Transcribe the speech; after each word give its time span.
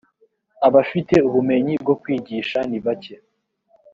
abafite 0.67 1.15
ubumenyi 1.27 1.73
bwo 1.83 1.95
kwigisha 2.01 2.59
ni 2.69 2.79
bake 2.85 3.15